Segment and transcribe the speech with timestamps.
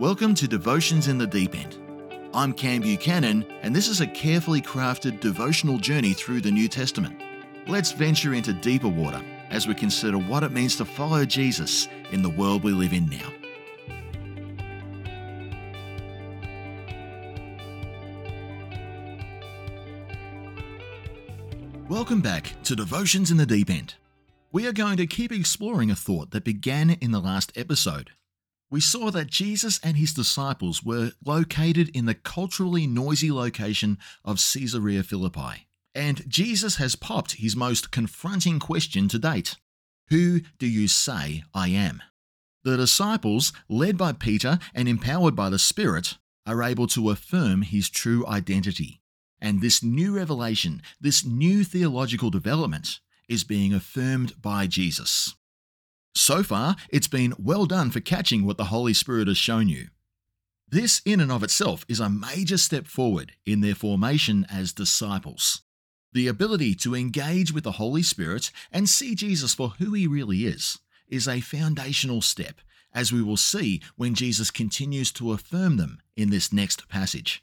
[0.00, 1.78] Welcome to Devotions in the Deep End.
[2.34, 7.22] I'm Cam Buchanan, and this is a carefully crafted devotional journey through the New Testament.
[7.68, 12.22] Let's venture into deeper water as we consider what it means to follow Jesus in
[12.22, 13.32] the world we live in now.
[21.88, 23.94] Welcome back to Devotions in the Deep End.
[24.50, 28.10] We are going to keep exploring a thought that began in the last episode
[28.74, 34.42] we saw that Jesus and his disciples were located in the culturally noisy location of
[34.52, 35.68] Caesarea Philippi.
[35.94, 39.54] And Jesus has popped his most confronting question to date
[40.08, 42.02] Who do you say I am?
[42.64, 47.88] The disciples, led by Peter and empowered by the Spirit, are able to affirm his
[47.88, 49.00] true identity.
[49.40, 55.36] And this new revelation, this new theological development, is being affirmed by Jesus.
[56.14, 59.88] So far, it's been well done for catching what the Holy Spirit has shown you.
[60.68, 65.62] This, in and of itself, is a major step forward in their formation as disciples.
[66.12, 70.44] The ability to engage with the Holy Spirit and see Jesus for who he really
[70.44, 70.78] is
[71.08, 72.60] is a foundational step,
[72.92, 77.42] as we will see when Jesus continues to affirm them in this next passage.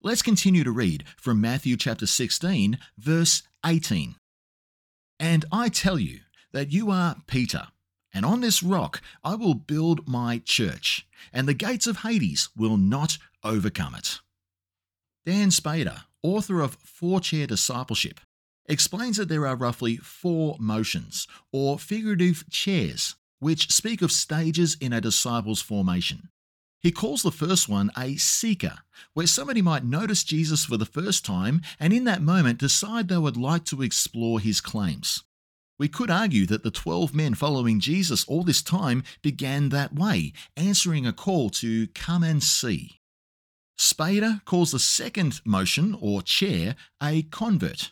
[0.00, 4.14] Let's continue to read from Matthew chapter 16, verse 18.
[5.20, 6.20] And I tell you
[6.52, 7.68] that you are Peter
[8.12, 12.76] and on this rock I will build my church, and the gates of Hades will
[12.76, 14.20] not overcome it.
[15.24, 18.20] Dan Spader, author of Four Chair Discipleship,
[18.66, 24.92] explains that there are roughly four motions, or figurative chairs, which speak of stages in
[24.92, 26.28] a disciple's formation.
[26.80, 28.78] He calls the first one a seeker,
[29.14, 33.18] where somebody might notice Jesus for the first time and in that moment decide they
[33.18, 35.22] would like to explore his claims.
[35.82, 40.32] We could argue that the 12 men following Jesus all this time began that way,
[40.56, 43.00] answering a call to come and see.
[43.76, 47.90] Spader calls the second motion, or chair, a convert.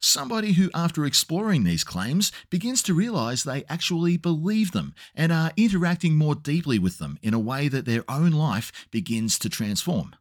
[0.00, 5.50] Somebody who, after exploring these claims, begins to realize they actually believe them and are
[5.56, 10.14] interacting more deeply with them in a way that their own life begins to transform.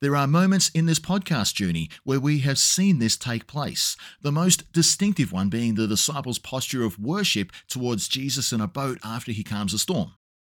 [0.00, 4.32] There are moments in this podcast journey where we have seen this take place, the
[4.32, 9.30] most distinctive one being the disciples' posture of worship towards Jesus in a boat after
[9.30, 10.14] he calms a storm.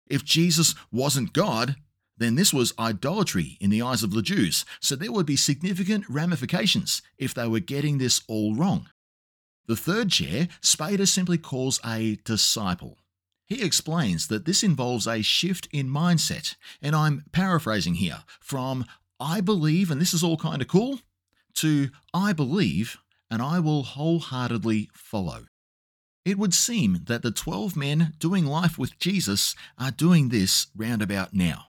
[0.07, 1.75] If Jesus wasn't God,
[2.16, 6.06] then this was idolatry in the eyes of the Jews, so there would be significant
[6.07, 8.90] ramifications if they were getting this all wrong.
[9.66, 13.00] The third chair, Spader simply calls a disciple.
[13.47, 18.85] He explains that this involves a shift in mindset, and I'm paraphrasing here, from
[19.22, 21.00] I believe, and this is all kind of cool,
[21.56, 22.98] to I believe
[23.30, 25.46] and I will wholeheartedly follow.
[26.26, 31.34] It would seem that the 12 men doing life with Jesus are doing this roundabout
[31.34, 31.68] now.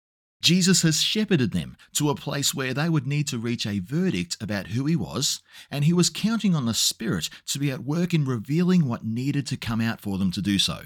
[0.43, 4.37] Jesus has shepherded them to a place where they would need to reach a verdict
[4.43, 5.41] about who he was,
[5.71, 9.47] and he was counting on the Spirit to be at work in revealing what needed
[9.47, 10.83] to come out for them to do so.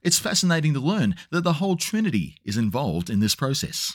[0.00, 3.94] It's fascinating to learn that the whole Trinity is involved in this process.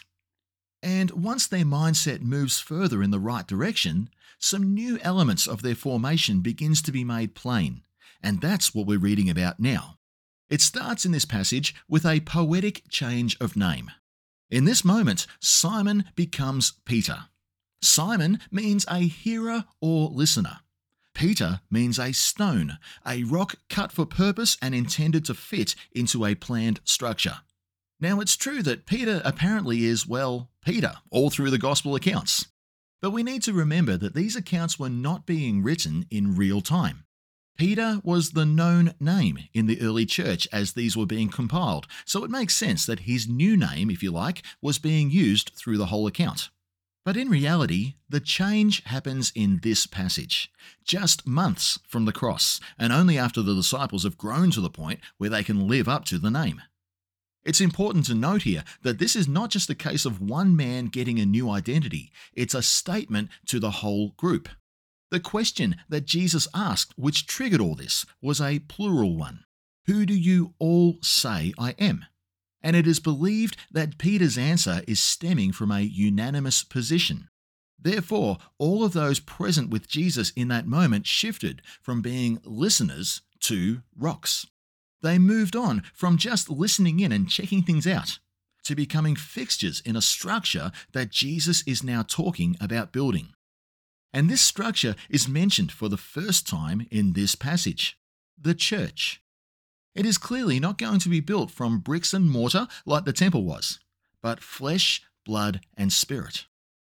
[0.82, 4.10] And once their mindset moves further in the right direction,
[4.40, 7.82] some new elements of their formation begins to be made plain,
[8.24, 9.98] and that's what we're reading about now.
[10.50, 13.92] It starts in this passage with a poetic change of name.
[14.50, 17.26] In this moment, Simon becomes Peter.
[17.82, 20.60] Simon means a hearer or listener.
[21.14, 26.34] Peter means a stone, a rock cut for purpose and intended to fit into a
[26.34, 27.40] planned structure.
[28.02, 32.48] Now, it's true that Peter apparently is, well, Peter, all through the Gospel accounts.
[33.02, 37.06] But we need to remember that these accounts were not being written in real time.
[37.58, 42.24] Peter was the known name in the early church as these were being compiled, so
[42.24, 45.88] it makes sense that his new name, if you like, was being used through the
[45.88, 46.50] whole account.
[47.04, 50.50] But in reality, the change happens in this passage,
[50.86, 55.02] just months from the cross, and only after the disciples have grown to the point
[55.18, 56.62] where they can live up to the name.
[57.50, 60.86] It's important to note here that this is not just a case of one man
[60.86, 64.50] getting a new identity, it's a statement to the whole group.
[65.10, 69.46] The question that Jesus asked, which triggered all this, was a plural one
[69.88, 72.06] Who do you all say I am?
[72.62, 77.30] And it is believed that Peter's answer is stemming from a unanimous position.
[77.80, 83.82] Therefore, all of those present with Jesus in that moment shifted from being listeners to
[83.98, 84.46] rocks.
[85.02, 88.20] They moved on from just listening in and checking things out
[88.64, 93.30] to becoming fixtures in a structure that Jesus is now talking about building.
[94.12, 97.98] And this structure is mentioned for the first time in this passage
[98.42, 99.22] the church.
[99.96, 103.44] It is clearly not going to be built from bricks and mortar like the temple
[103.44, 103.80] was,
[104.22, 106.46] but flesh, blood, and spirit.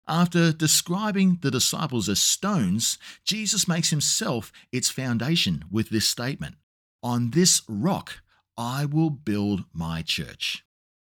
[0.06, 6.56] After describing the disciples as stones, Jesus makes himself its foundation with this statement
[7.04, 8.22] On this rock
[8.56, 10.64] I will build my church.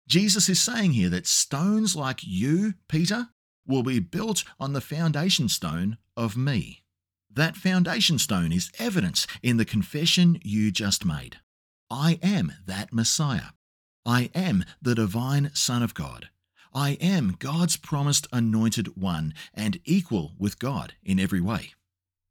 [0.08, 3.28] Jesus is saying here that stones like you, Peter,
[3.66, 6.82] will be built on the foundation stone of me.
[7.30, 11.40] That foundation stone is evidence in the confession you just made.
[11.90, 13.52] I am that Messiah.
[14.06, 16.30] I am the divine Son of God.
[16.74, 21.74] I am God's promised anointed one and equal with God in every way.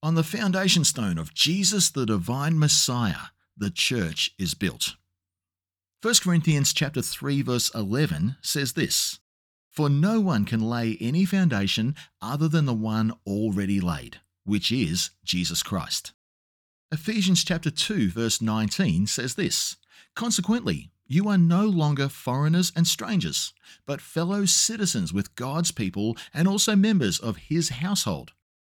[0.02, 3.30] On the foundation stone of Jesus, the divine Messiah,
[3.62, 4.96] the church is built.
[6.02, 9.20] 1 Corinthians chapter 3 verse 11 says this:
[9.70, 15.12] For no one can lay any foundation other than the one already laid, which is
[15.24, 16.12] Jesus Christ.
[16.92, 19.78] Ephesians chapter 2 verse 19 says this:
[20.16, 23.54] Consequently, you are no longer foreigners and strangers,
[23.86, 28.32] but fellow citizens with God's people and also members of his household,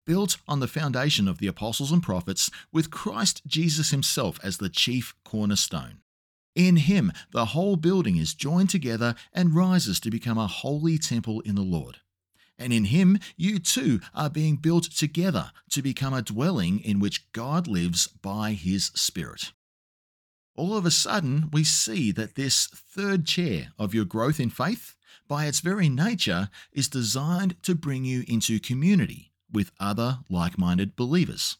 [0.06, 4.68] built on the foundation of the apostles and prophets, with Christ Jesus himself as the
[4.68, 6.00] chief cornerstone.
[6.54, 11.40] In him, the whole building is joined together and rises to become a holy temple
[11.40, 11.98] in the Lord.
[12.56, 17.32] And in him, you too are being built together to become a dwelling in which
[17.32, 19.52] God lives by his Spirit.
[20.54, 24.94] All of a sudden, we see that this third chair of your growth in faith,
[25.26, 30.96] by its very nature, is designed to bring you into community with other like minded
[30.96, 31.56] believers.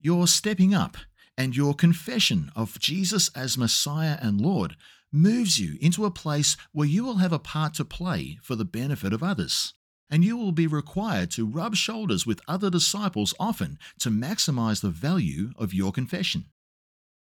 [0.00, 0.96] You're stepping up
[1.36, 4.76] and your confession of Jesus as Messiah and Lord
[5.12, 8.64] moves you into a place where you will have a part to play for the
[8.64, 9.74] benefit of others.
[10.10, 14.90] And you will be required to rub shoulders with other disciples often to maximize the
[14.90, 16.46] value of your confession.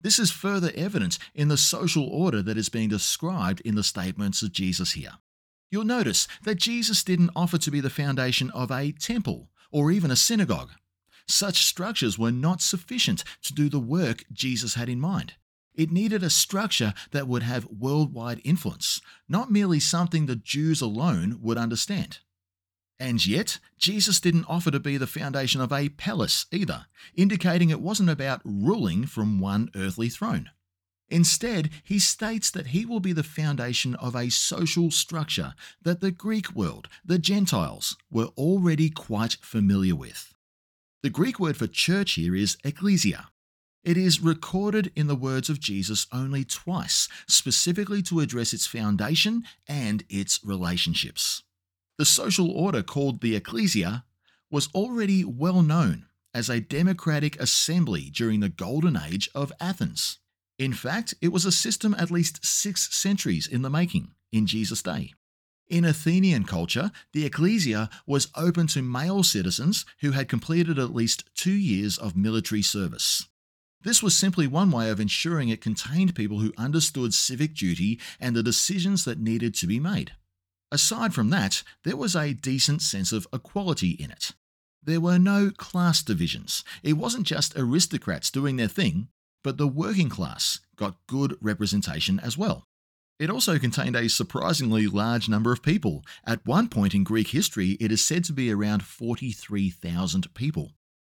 [0.01, 4.43] This is further evident in the social order that is being described in the statements
[4.43, 5.15] of Jesus here.
[5.71, 10.11] You'll notice that Jesus didn't offer to be the foundation of a temple or even
[10.11, 10.71] a synagogue.
[11.29, 15.35] Such structures were not sufficient to do the work Jesus had in mind.
[15.75, 21.39] It needed a structure that would have worldwide influence, not merely something the Jews alone
[21.43, 22.21] would understand.
[22.99, 27.83] And yet, Jesus didn't offer to be the foundation of a palace either, indicating it
[27.83, 30.51] wasn't about ruling from one earthly throne.
[31.09, 36.11] Instead, he states that he will be the foundation of a social structure that the
[36.11, 40.35] Greek world, the Gentiles, were already quite familiar with.
[41.03, 43.29] The Greek word for church here is ecclesia.
[43.85, 49.45] It is recorded in the words of Jesus only twice, specifically to address its foundation
[49.69, 51.45] and its relationships.
[51.97, 54.05] The social order called the ecclesia
[54.51, 60.19] was already well known as a democratic assembly during the golden age of Athens.
[60.59, 64.83] In fact, it was a system at least six centuries in the making in Jesus'
[64.83, 65.13] day.
[65.69, 71.25] In Athenian culture, the ecclesia was open to male citizens who had completed at least
[71.35, 73.27] two years of military service.
[73.83, 78.35] This was simply one way of ensuring it contained people who understood civic duty and
[78.35, 80.13] the decisions that needed to be made.
[80.73, 84.33] Aside from that, there was a decent sense of equality in it.
[84.83, 86.65] There were no class divisions.
[86.83, 89.09] It wasn't just aristocrats doing their thing,
[89.47, 92.65] but the working class got good representation as well.
[93.21, 96.05] It also contained a surprisingly large number of people.
[96.27, 100.73] At one point in Greek history, it is said to be around 43,000 people.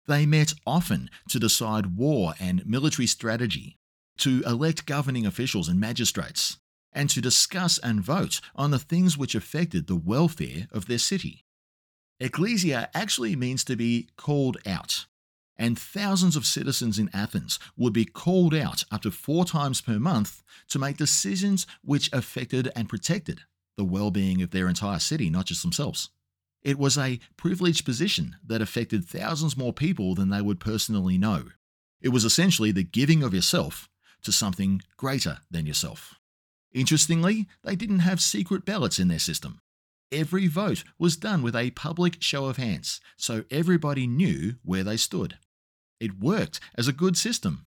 [0.06, 3.78] They met often to decide war and military strategy,
[4.20, 6.60] to elect governing officials and magistrates,
[6.94, 11.46] and to discuss and vote on the things which affected the welfare of their city.
[12.20, 15.08] Ecclesia actually means to be called out,
[15.60, 20.00] and thousands of citizens in Athens would be called out up to four times per
[20.00, 23.42] month to make decisions which affected and protected
[23.78, 26.10] the well being of their entire city, not just themselves.
[26.64, 31.46] It was a privileged position that affected thousands more people than they would personally know.
[32.02, 33.90] It was essentially the giving of yourself
[34.24, 36.16] to something greater than yourself.
[36.74, 39.60] Interestingly, they didn't have secret ballots in their system.
[40.12, 44.98] Every vote was done with a public show of hands, so everybody knew where they
[44.98, 45.38] stood.
[46.00, 47.66] It worked as a good system,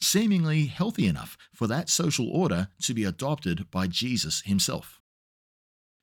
[0.00, 5.00] seemingly healthy enough for that social order to be adopted by Jesus himself.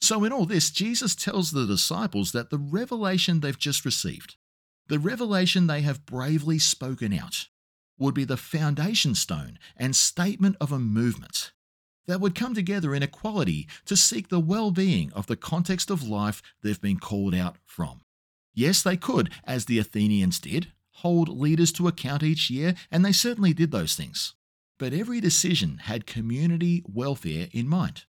[0.01, 4.35] So, in all this, Jesus tells the disciples that the revelation they've just received,
[4.87, 7.47] the revelation they have bravely spoken out,
[7.99, 11.51] would be the foundation stone and statement of a movement
[12.07, 16.07] that would come together in equality to seek the well being of the context of
[16.07, 18.01] life they've been called out from.
[18.53, 23.11] Yes, they could, as the Athenians did, hold leaders to account each year, and they
[23.11, 24.35] certainly did those things.
[24.79, 28.05] But every decision had community welfare in mind.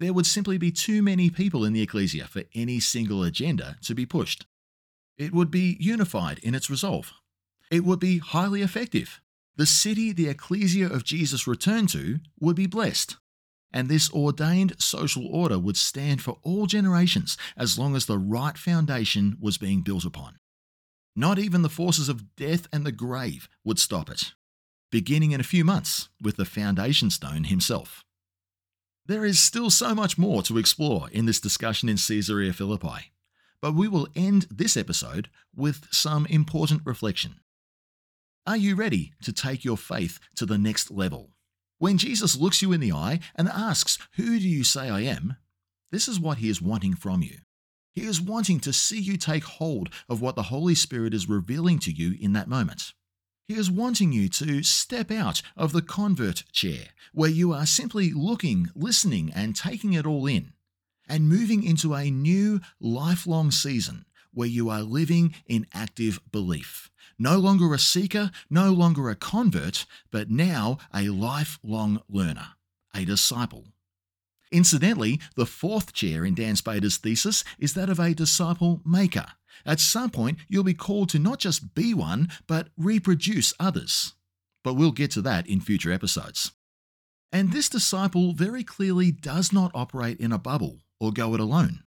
[0.00, 3.94] there would simply be too many people in the ecclesia for any single agenda to
[3.94, 4.46] be pushed.
[5.18, 7.12] It would be unified in its resolve.
[7.70, 9.20] It would be highly effective.
[9.56, 13.16] The city the ecclesia of Jesus returned to would be blessed.
[13.72, 18.56] And this ordained social order would stand for all generations as long as the right
[18.58, 20.38] foundation was being built upon.
[21.16, 24.32] Not even the forces of death and the grave would stop it,
[24.90, 28.04] beginning in a few months with the foundation stone himself.
[29.06, 33.12] There is still so much more to explore in this discussion in Caesarea Philippi,
[33.60, 37.40] but we will end this episode with some important reflection.
[38.46, 41.30] Are you ready to take your faith to the next level?
[41.78, 45.36] When Jesus looks you in the eye and asks, Who do you say I am?
[45.90, 47.38] this is what he is wanting from you.
[47.92, 51.78] He is wanting to see you take hold of what the Holy Spirit is revealing
[51.80, 52.92] to you in that moment.
[53.48, 58.12] He is wanting you to step out of the convert chair, where you are simply
[58.12, 60.52] looking, listening, and taking it all in,
[61.08, 66.90] and moving into a new lifelong season where you are living in active belief.
[67.18, 72.50] No longer a seeker, no longer a convert, but now a lifelong learner,
[72.94, 73.64] a disciple.
[74.52, 79.26] Incidentally, the fourth chair in Dan Spader's thesis is that of a disciple maker.
[79.64, 84.14] At some point, you'll be called to not just be one, but reproduce others.
[84.64, 86.52] But we'll get to that in future episodes.
[87.32, 91.84] And this disciple very clearly does not operate in a bubble or go it alone.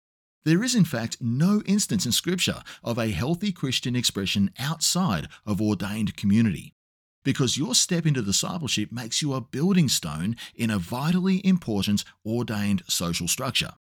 [0.47, 5.61] There is, in fact, no instance in Scripture of a healthy Christian expression outside of
[5.61, 6.73] ordained community,
[7.27, 12.85] because your step into discipleship makes you a building stone in a vitally important ordained
[12.87, 13.73] social structure.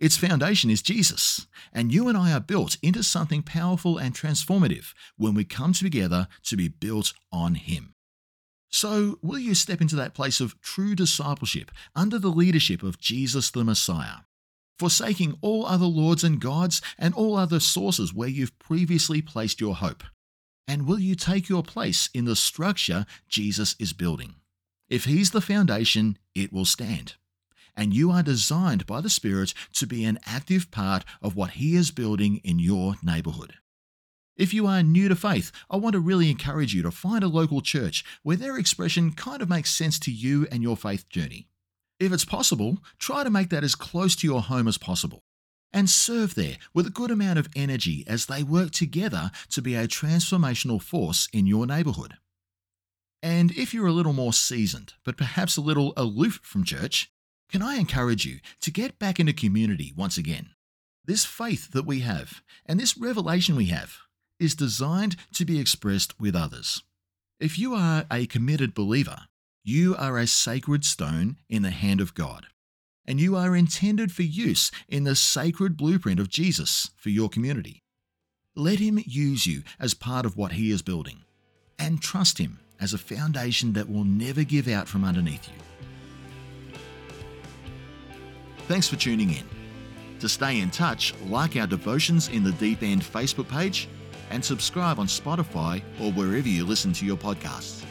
[0.00, 4.94] Its foundation is Jesus, and you and I are built into something powerful and transformative
[5.16, 7.94] when we come together to be built on Him.
[8.68, 13.52] So, will you step into that place of true discipleship under the leadership of Jesus
[13.52, 14.22] the Messiah,
[14.76, 19.76] forsaking all other lords and gods and all other sources where you've previously placed your
[19.76, 20.02] hope?
[20.68, 24.36] And will you take your place in the structure Jesus is building?
[24.88, 27.14] If He's the foundation, it will stand
[27.78, 31.76] and you are designed by the Spirit to be an active part of what He
[31.76, 33.54] is building in your neighborhood.
[34.36, 37.28] If you are new to faith, I want to really encourage you to find a
[37.28, 41.48] local church where their expression kind of makes sense to you and your faith journey.
[42.00, 45.22] If it's possible, try to make that as close to your home as possible.
[45.72, 49.74] And serve there with a good amount of energy as they work together to be
[49.74, 52.14] a transformational force in your neighborhood.
[53.22, 57.10] And if you're a little more seasoned, but perhaps a little aloof from church,
[57.50, 60.50] can I encourage you to get back into community once again?
[61.04, 63.96] This faith that we have and this revelation we have
[64.38, 66.82] is designed to be expressed with others.
[67.40, 69.22] If you are a committed believer,
[69.64, 72.46] you are a sacred stone in the hand of God,
[73.08, 77.82] and you are intended for use in the sacred blueprint of Jesus for your community.
[78.54, 81.24] Let Him use you as part of what He is building,
[81.78, 85.54] and trust Him as a foundation that will never give out from underneath you.
[88.66, 89.44] Thanks for tuning in.
[90.20, 93.88] To stay in touch, like our Devotions in the Deep End Facebook page
[94.30, 97.84] and subscribe on Spotify or wherever you listen to your podcasts.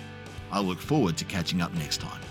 [0.52, 2.22] I look forward to catching up next time.